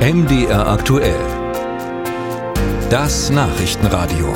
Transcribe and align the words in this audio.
MDR 0.00 0.66
aktuell. 0.66 1.20
Das 2.88 3.28
Nachrichtenradio. 3.28 4.32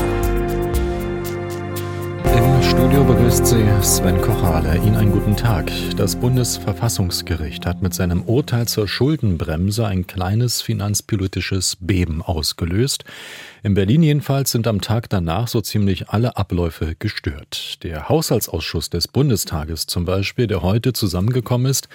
Im 2.37 2.63
Studio 2.63 3.03
begrüßt 3.03 3.47
Sie 3.47 3.65
Sven 3.81 4.21
Kochale. 4.21 4.77
Ihnen 4.77 4.97
einen 4.97 5.13
guten 5.13 5.39
Tag. 5.39 5.73
Das 5.97 6.17
Bundesverfassungsgericht 6.17 7.65
hat 7.65 7.81
mit 7.81 7.95
seinem 7.95 8.25
Urteil 8.25 8.69
zur 8.69 8.87
Schuldenbremse 8.87 9.87
ein 9.87 10.07
kleines 10.07 10.61
finanzpolitisches 10.61 11.79
Beben 11.81 12.21
ausgelöst. 12.21 13.05
In 13.63 13.73
Berlin 13.73 14.03
jedenfalls 14.03 14.51
sind 14.51 14.67
am 14.67 14.83
Tag 14.83 15.09
danach 15.09 15.49
so 15.49 15.63
ziemlich 15.63 16.11
alle 16.11 16.37
Abläufe 16.37 16.95
gestört. 16.99 17.83
Der 17.83 18.11
Haushaltsausschuss 18.11 18.91
des 18.91 19.09
Bundestages 19.09 19.87
zum 19.87 20.05
Beispiel, 20.05 20.47
der 20.47 20.61
heute 20.61 20.93
zusammengekommen 20.93 21.71
ist, 21.71 21.89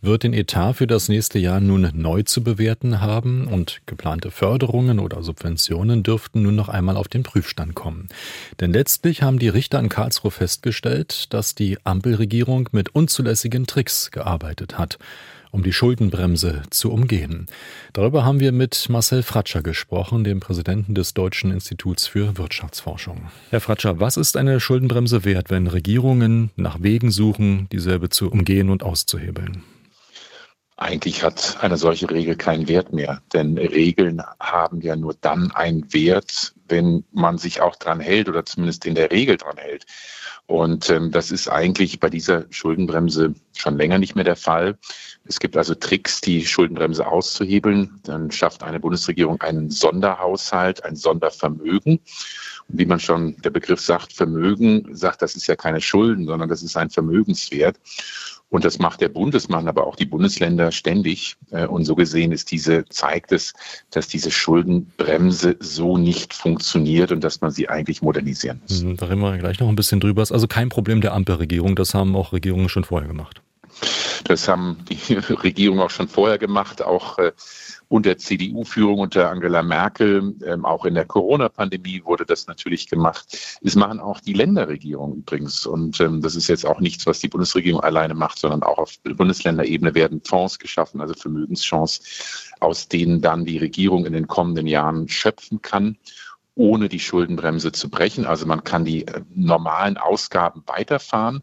wird 0.00 0.22
den 0.22 0.32
Etat 0.32 0.74
für 0.74 0.86
das 0.86 1.08
nächste 1.08 1.38
Jahr 1.38 1.60
nun 1.60 1.90
neu 1.94 2.22
zu 2.22 2.42
bewerten 2.42 3.00
haben 3.00 3.48
und 3.48 3.80
geplante 3.86 4.30
Förderungen 4.30 5.00
oder 5.00 5.22
Subventionen 5.22 6.02
dürften 6.02 6.42
nun 6.42 6.54
noch 6.54 6.68
einmal 6.68 6.96
auf 6.96 7.08
den 7.08 7.22
Prüfstand 7.22 7.74
kommen. 7.74 8.08
Denn 8.60 8.72
letztlich 8.72 9.22
haben 9.22 9.38
die 9.38 9.48
Richter 9.48 9.80
in 9.80 9.88
Karlsruhe 9.88 10.30
festgestellt, 10.30 11.32
dass 11.32 11.54
die 11.54 11.78
Ampelregierung 11.84 12.68
mit 12.72 12.94
unzulässigen 12.94 13.66
Tricks 13.66 14.10
gearbeitet 14.10 14.78
hat 14.78 14.98
um 15.50 15.62
die 15.62 15.72
Schuldenbremse 15.72 16.62
zu 16.70 16.92
umgehen. 16.92 17.46
Darüber 17.94 18.24
haben 18.24 18.40
wir 18.40 18.52
mit 18.52 18.88
Marcel 18.90 19.22
Fratscher 19.22 19.62
gesprochen, 19.62 20.24
dem 20.24 20.40
Präsidenten 20.40 20.94
des 20.94 21.14
Deutschen 21.14 21.50
Instituts 21.50 22.06
für 22.06 22.36
Wirtschaftsforschung. 22.36 23.30
Herr 23.50 23.60
Fratscher, 23.60 23.98
was 23.98 24.16
ist 24.16 24.36
eine 24.36 24.60
Schuldenbremse 24.60 25.24
wert, 25.24 25.50
wenn 25.50 25.66
Regierungen 25.66 26.50
nach 26.56 26.82
Wegen 26.82 27.10
suchen, 27.10 27.66
dieselbe 27.72 28.10
zu 28.10 28.30
umgehen 28.30 28.70
und 28.70 28.82
auszuhebeln? 28.82 29.62
Eigentlich 30.80 31.24
hat 31.24 31.58
eine 31.60 31.76
solche 31.76 32.08
Regel 32.08 32.36
keinen 32.36 32.68
Wert 32.68 32.92
mehr, 32.92 33.20
denn 33.32 33.58
Regeln 33.58 34.22
haben 34.38 34.80
ja 34.80 34.94
nur 34.94 35.12
dann 35.20 35.50
einen 35.50 35.92
Wert, 35.92 36.54
wenn 36.68 37.04
man 37.10 37.36
sich 37.36 37.60
auch 37.60 37.74
dran 37.74 37.98
hält 37.98 38.28
oder 38.28 38.44
zumindest 38.44 38.86
in 38.86 38.94
der 38.94 39.10
Regel 39.10 39.38
dran 39.38 39.56
hält. 39.56 39.86
Und 40.46 40.88
ähm, 40.88 41.10
das 41.10 41.32
ist 41.32 41.48
eigentlich 41.48 41.98
bei 41.98 42.08
dieser 42.08 42.46
Schuldenbremse 42.50 43.34
schon 43.56 43.76
länger 43.76 43.98
nicht 43.98 44.14
mehr 44.14 44.24
der 44.24 44.36
Fall. 44.36 44.78
Es 45.24 45.40
gibt 45.40 45.56
also 45.56 45.74
Tricks, 45.74 46.20
die 46.20 46.46
Schuldenbremse 46.46 47.06
auszuhebeln. 47.06 48.00
Dann 48.04 48.30
schafft 48.30 48.62
eine 48.62 48.78
Bundesregierung 48.78 49.40
einen 49.42 49.70
Sonderhaushalt, 49.70 50.84
ein 50.84 50.94
Sondervermögen. 50.94 51.98
Und 52.68 52.78
wie 52.78 52.86
man 52.86 53.00
schon 53.00 53.36
der 53.42 53.50
Begriff 53.50 53.80
sagt, 53.80 54.12
Vermögen 54.12 54.88
sagt, 54.94 55.22
das 55.22 55.34
ist 55.34 55.48
ja 55.48 55.56
keine 55.56 55.80
Schulden, 55.80 56.24
sondern 56.26 56.48
das 56.48 56.62
ist 56.62 56.76
ein 56.76 56.88
Vermögenswert. 56.88 57.78
Und 58.50 58.64
das 58.64 58.78
macht 58.78 59.00
der 59.00 59.08
Bund, 59.10 59.34
das 59.34 59.48
machen 59.48 59.68
aber 59.68 59.86
auch 59.86 59.96
die 59.96 60.06
Bundesländer 60.06 60.72
ständig. 60.72 61.36
Äh, 61.50 61.66
und 61.66 61.84
so 61.84 61.94
gesehen 61.94 62.32
ist 62.32 62.50
diese, 62.50 62.84
zeigt 62.88 63.32
es, 63.32 63.52
dass 63.90 64.08
diese 64.08 64.30
Schuldenbremse 64.30 65.56
so 65.60 65.98
nicht 65.98 66.32
funktioniert 66.32 67.12
und 67.12 67.22
dass 67.22 67.40
man 67.40 67.50
sie 67.50 67.68
eigentlich 67.68 68.00
modernisieren 68.00 68.60
muss. 68.62 68.82
Mhm, 68.82 68.96
da 68.96 69.06
reden 69.06 69.20
wir 69.20 69.36
gleich 69.36 69.60
noch 69.60 69.68
ein 69.68 69.76
bisschen 69.76 70.00
drüber. 70.00 70.22
Ist 70.22 70.32
also 70.32 70.48
kein 70.48 70.70
Problem 70.70 71.00
der 71.00 71.12
Ampelregierung. 71.12 71.76
Das 71.76 71.92
haben 71.94 72.16
auch 72.16 72.32
Regierungen 72.32 72.68
schon 72.68 72.84
vorher 72.84 73.08
gemacht. 73.08 73.42
Das 74.28 74.46
haben 74.46 74.76
die 74.88 75.14
Regierungen 75.14 75.80
auch 75.80 75.90
schon 75.90 76.08
vorher 76.08 76.38
gemacht, 76.38 76.82
auch 76.82 77.18
äh, 77.18 77.32
unter 77.88 78.18
CDU-Führung, 78.18 78.98
unter 79.00 79.30
Angela 79.30 79.62
Merkel. 79.62 80.34
Ähm, 80.44 80.64
auch 80.64 80.84
in 80.84 80.94
der 80.94 81.06
Corona-Pandemie 81.06 82.02
wurde 82.04 82.26
das 82.26 82.46
natürlich 82.46 82.88
gemacht. 82.88 83.58
Das 83.62 83.74
machen 83.74 84.00
auch 84.00 84.20
die 84.20 84.34
Länderregierungen 84.34 85.18
übrigens. 85.18 85.66
Und 85.66 85.98
ähm, 86.00 86.20
das 86.20 86.36
ist 86.36 86.48
jetzt 86.48 86.66
auch 86.66 86.80
nichts, 86.80 87.06
was 87.06 87.20
die 87.20 87.28
Bundesregierung 87.28 87.80
alleine 87.80 88.14
macht, 88.14 88.38
sondern 88.38 88.62
auch 88.62 88.78
auf 88.78 88.98
Bundesländerebene 89.02 89.94
werden 89.94 90.20
Fonds 90.22 90.58
geschaffen, 90.58 91.00
also 91.00 91.14
Vermögensfonds, 91.14 92.52
aus 92.60 92.88
denen 92.88 93.22
dann 93.22 93.46
die 93.46 93.58
Regierung 93.58 94.04
in 94.04 94.12
den 94.12 94.28
kommenden 94.28 94.66
Jahren 94.66 95.08
schöpfen 95.08 95.62
kann 95.62 95.96
ohne 96.58 96.88
die 96.88 96.98
Schuldenbremse 96.98 97.70
zu 97.72 97.88
brechen. 97.88 98.26
Also 98.26 98.44
man 98.44 98.64
kann 98.64 98.84
die 98.84 99.06
äh, 99.06 99.22
normalen 99.34 99.96
Ausgaben 99.96 100.64
weiterfahren 100.66 101.42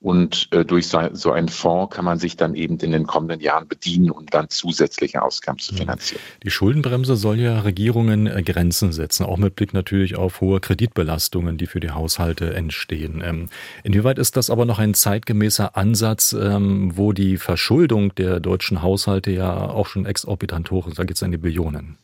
und 0.00 0.48
äh, 0.50 0.64
durch 0.64 0.88
so, 0.88 1.30
einen 1.30 1.48
Fonds 1.48 1.94
kann 1.94 2.04
man 2.04 2.18
sich 2.18 2.36
dann 2.36 2.54
eben 2.54 2.78
in 2.78 2.90
den 2.90 3.06
kommenden 3.06 3.40
Jahren 3.40 3.68
bedienen, 3.68 4.10
um 4.10 4.26
dann 4.26 4.48
zusätzliche 4.48 5.22
Ausgaben 5.22 5.58
zu 5.58 5.74
finanzieren. 5.74 6.20
Die 6.42 6.50
Schuldenbremse 6.50 7.16
soll 7.16 7.38
ja 7.38 7.60
Regierungen 7.60 8.26
äh, 8.26 8.42
Grenzen 8.42 8.92
setzen, 8.92 9.24
auch 9.24 9.36
mit 9.36 9.54
Blick 9.54 9.72
natürlich 9.72 10.16
auf 10.16 10.40
hohe 10.40 10.58
Kreditbelastungen, 10.58 11.56
die 11.56 11.66
für 11.66 11.80
die 11.80 11.90
Haushalte 11.90 12.52
entstehen. 12.54 13.22
Ähm, 13.24 13.50
inwieweit 13.84 14.18
ist 14.18 14.36
das 14.36 14.50
aber 14.50 14.64
noch 14.64 14.80
ein 14.80 14.94
zeitgemäßer 14.94 15.76
Ansatz, 15.76 16.32
ähm, 16.32 16.96
wo 16.96 17.12
die 17.12 17.36
Verschuldung 17.36 18.14
der 18.16 18.40
deutschen 18.40 18.82
Haushalte 18.82 19.30
ja 19.30 19.68
auch 19.68 19.86
schon 19.86 20.06
exorbitant 20.06 20.70
hoch 20.72 20.88
ist? 20.88 20.98
Da 20.98 21.04
geht 21.04 21.16
es 21.16 21.22
in 21.22 21.30
die 21.30 21.38
Billionen. 21.38 21.98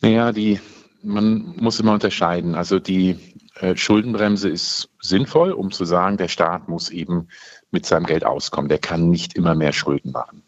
Naja, 0.00 0.32
die 0.32 0.60
man 1.08 1.54
muss 1.56 1.80
immer 1.80 1.94
unterscheiden. 1.94 2.54
Also 2.54 2.78
die 2.78 3.18
äh, 3.56 3.76
Schuldenbremse 3.76 4.48
ist 4.48 4.90
sinnvoll, 5.00 5.52
um 5.52 5.72
zu 5.72 5.84
sagen, 5.84 6.16
der 6.16 6.28
Staat 6.28 6.68
muss 6.68 6.90
eben 6.90 7.28
mit 7.70 7.86
seinem 7.86 8.06
Geld 8.06 8.24
auskommen. 8.24 8.68
Der 8.68 8.78
kann 8.78 9.08
nicht 9.08 9.34
immer 9.34 9.54
mehr 9.54 9.72
Schulden 9.72 10.12
machen. 10.12 10.42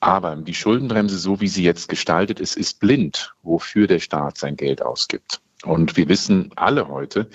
Aber 0.00 0.36
die 0.36 0.54
Schuldenbremse, 0.54 1.18
so 1.18 1.40
wie 1.40 1.48
sie 1.48 1.64
jetzt 1.64 1.88
gestaltet 1.88 2.38
ist, 2.38 2.56
ist 2.56 2.80
blind, 2.80 3.34
wofür 3.42 3.86
der 3.86 3.98
Staat 3.98 4.38
sein 4.38 4.56
Geld 4.56 4.82
ausgibt. 4.82 5.40
Und 5.64 5.96
wir 5.96 6.08
wissen 6.08 6.50
alle 6.54 6.88
heute, 6.88 7.28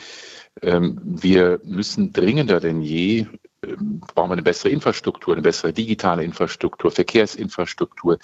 ähm, 0.61 0.99
wir 1.03 1.59
müssen 1.63 2.13
dringender 2.13 2.59
denn 2.59 2.81
je 2.81 3.25
ähm, 3.63 3.99
brauchen 3.99 4.29
wir 4.29 4.33
eine 4.33 4.43
bessere 4.43 4.69
Infrastruktur, 4.69 5.33
eine 5.33 5.41
bessere 5.41 5.73
digitale 5.73 6.23
Infrastruktur, 6.23 6.91
Verkehrsinfrastruktur. 6.91 8.19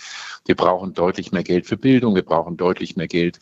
Wir 0.45 0.55
brauchen 0.55 0.93
deutlich 0.93 1.31
mehr 1.31 1.43
Geld 1.43 1.65
für 1.65 1.77
Bildung, 1.77 2.15
wir 2.15 2.23
brauchen 2.23 2.55
deutlich 2.55 2.95
mehr 2.95 3.07
Geld 3.07 3.39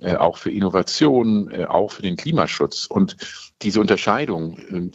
äh, 0.00 0.16
auch 0.16 0.38
für 0.38 0.50
Innovation, 0.50 1.50
äh, 1.50 1.66
auch 1.66 1.92
für 1.92 2.02
den 2.02 2.16
Klimaschutz. 2.16 2.86
Und 2.86 3.16
diese 3.62 3.80
Unterscheidung, 3.80 4.58
äh, 4.58 4.90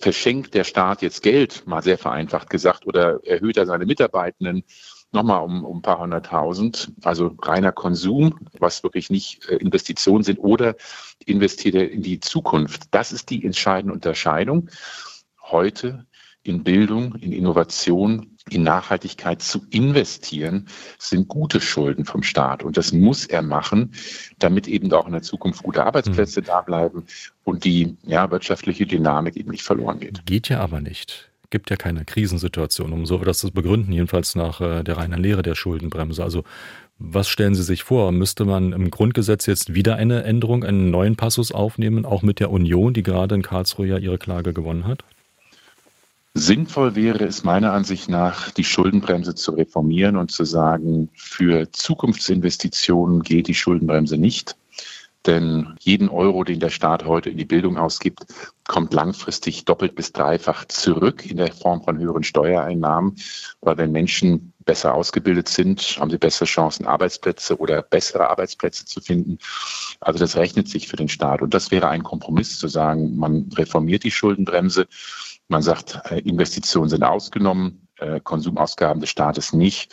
verschenkt 0.00 0.54
der 0.54 0.64
Staat 0.64 1.02
jetzt 1.02 1.22
Geld, 1.22 1.66
mal 1.66 1.82
sehr 1.82 1.98
vereinfacht 1.98 2.50
gesagt, 2.50 2.86
oder 2.86 3.24
erhöht 3.24 3.56
er 3.56 3.66
seine 3.66 3.86
Mitarbeitenden 3.86 4.64
nochmal 5.12 5.42
um, 5.42 5.64
um 5.64 5.78
ein 5.78 5.82
paar 5.82 6.00
hunderttausend, 6.00 6.92
also 7.02 7.36
reiner 7.42 7.72
Konsum, 7.72 8.40
was 8.58 8.82
wirklich 8.82 9.10
nicht 9.10 9.44
Investitionen 9.46 10.22
sind, 10.22 10.38
oder 10.38 10.76
investiert 11.26 11.74
er 11.74 11.90
in 11.90 12.02
die 12.02 12.20
Zukunft. 12.20 12.84
Das 12.92 13.12
ist 13.12 13.30
die 13.30 13.44
entscheidende 13.44 13.92
Unterscheidung. 13.92 14.68
Heute 15.42 16.06
in 16.42 16.62
Bildung, 16.62 17.16
in 17.16 17.32
Innovation, 17.32 18.36
in 18.48 18.62
Nachhaltigkeit 18.62 19.42
zu 19.42 19.60
investieren, 19.70 20.66
sind 20.98 21.28
gute 21.28 21.60
Schulden 21.60 22.04
vom 22.04 22.22
Staat. 22.22 22.62
Und 22.62 22.76
das 22.76 22.92
muss 22.92 23.26
er 23.26 23.42
machen, 23.42 23.92
damit 24.38 24.66
eben 24.66 24.92
auch 24.92 25.06
in 25.06 25.12
der 25.12 25.22
Zukunft 25.22 25.62
gute 25.62 25.84
Arbeitsplätze 25.84 26.40
mhm. 26.40 26.44
da 26.46 26.60
bleiben 26.62 27.04
und 27.44 27.64
die 27.64 27.96
ja, 28.04 28.30
wirtschaftliche 28.30 28.86
Dynamik 28.86 29.36
eben 29.36 29.50
nicht 29.50 29.62
verloren 29.62 30.00
geht. 30.00 30.24
Geht 30.26 30.48
ja 30.48 30.60
aber 30.60 30.80
nicht 30.80 31.30
gibt 31.50 31.68
ja 31.68 31.76
keine 31.76 32.04
Krisensituation, 32.04 32.92
um 32.92 33.06
so 33.06 33.18
das 33.18 33.38
zu 33.38 33.50
begründen, 33.50 33.92
jedenfalls 33.92 34.36
nach 34.36 34.60
äh, 34.60 34.84
der 34.84 34.96
reinen 34.96 35.20
Lehre 35.20 35.42
der 35.42 35.56
Schuldenbremse. 35.56 36.22
Also 36.22 36.44
was 36.98 37.28
stellen 37.28 37.54
Sie 37.54 37.62
sich 37.62 37.82
vor? 37.82 38.12
Müsste 38.12 38.44
man 38.44 38.72
im 38.72 38.90
Grundgesetz 38.90 39.46
jetzt 39.46 39.74
wieder 39.74 39.96
eine 39.96 40.22
Änderung, 40.22 40.64
einen 40.64 40.90
neuen 40.90 41.16
Passus 41.16 41.50
aufnehmen, 41.50 42.04
auch 42.04 42.22
mit 42.22 42.40
der 42.40 42.50
Union, 42.50 42.92
die 42.94 43.02
gerade 43.02 43.34
in 43.34 43.42
Karlsruhe 43.42 43.86
ja 43.86 43.98
ihre 43.98 44.18
Klage 44.18 44.52
gewonnen 44.52 44.86
hat? 44.86 45.02
Sinnvoll 46.34 46.94
wäre 46.94 47.24
es 47.24 47.42
meiner 47.42 47.72
Ansicht 47.72 48.08
nach, 48.08 48.52
die 48.52 48.62
Schuldenbremse 48.62 49.34
zu 49.34 49.50
reformieren 49.52 50.16
und 50.16 50.30
zu 50.30 50.44
sagen, 50.44 51.10
für 51.14 51.72
Zukunftsinvestitionen 51.72 53.22
geht 53.22 53.48
die 53.48 53.54
Schuldenbremse 53.54 54.16
nicht. 54.16 54.56
Denn 55.26 55.74
jeden 55.80 56.08
Euro, 56.08 56.44
den 56.44 56.60
der 56.60 56.70
Staat 56.70 57.04
heute 57.04 57.28
in 57.30 57.36
die 57.36 57.44
Bildung 57.44 57.76
ausgibt, 57.76 58.24
kommt 58.66 58.94
langfristig 58.94 59.64
doppelt 59.66 59.94
bis 59.94 60.12
dreifach 60.12 60.64
zurück 60.66 61.26
in 61.26 61.36
der 61.36 61.52
Form 61.52 61.82
von 61.82 61.98
höheren 61.98 62.22
Steuereinnahmen. 62.22 63.16
Weil 63.60 63.76
wenn 63.76 63.92
Menschen 63.92 64.52
besser 64.60 64.94
ausgebildet 64.94 65.48
sind, 65.48 65.98
haben 65.98 66.10
sie 66.10 66.16
bessere 66.16 66.46
Chancen, 66.46 66.86
Arbeitsplätze 66.86 67.58
oder 67.58 67.82
bessere 67.82 68.30
Arbeitsplätze 68.30 68.86
zu 68.86 69.00
finden. 69.00 69.38
Also 70.00 70.18
das 70.20 70.36
rechnet 70.36 70.68
sich 70.68 70.88
für 70.88 70.96
den 70.96 71.08
Staat. 71.08 71.42
Und 71.42 71.52
das 71.52 71.70
wäre 71.70 71.88
ein 71.88 72.04
Kompromiss 72.04 72.58
zu 72.58 72.68
sagen, 72.68 73.16
man 73.16 73.50
reformiert 73.54 74.04
die 74.04 74.10
Schuldenbremse 74.12 74.86
man 75.50 75.62
sagt, 75.62 76.00
äh, 76.10 76.20
Investitionen 76.20 76.88
sind 76.88 77.02
ausgenommen, 77.02 77.88
äh, 77.98 78.20
Konsumausgaben 78.20 79.00
des 79.00 79.10
Staates 79.10 79.52
nicht. 79.52 79.92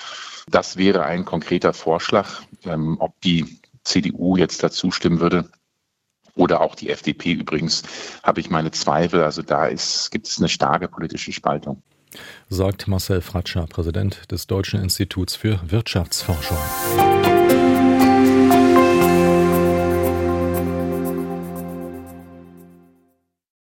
Das 0.50 0.78
wäre 0.78 1.04
ein 1.04 1.26
konkreter 1.26 1.74
Vorschlag. 1.74 2.42
Ähm, 2.64 2.98
ob 3.00 3.20
die 3.22 3.60
CDU 3.84 4.38
jetzt 4.38 4.64
dazu 4.64 4.92
stimmen 4.92 5.20
würde, 5.20 5.50
oder 6.36 6.62
auch 6.62 6.76
die 6.76 6.90
FDP 6.90 7.34
übrigens, 7.34 7.84
habe 8.24 8.40
ich 8.40 8.50
meine 8.50 8.72
Zweifel. 8.72 9.24
Also 9.24 9.42
da 9.42 9.66
ist, 9.66 10.12
gibt 10.12 10.28
es 10.28 10.38
eine 10.38 10.50
starke 10.50 10.88
politische 10.88 11.34
Spaltung. 11.34 11.82
Sagt 12.48 12.88
Marcel 12.88 13.22
Fratscher, 13.22 13.66
Präsident 13.68 14.32
des 14.32 14.48
Deutschen 14.48 14.82
Instituts 14.82 15.36
für 15.36 15.60
Wirtschaftsforschung. 15.68 16.58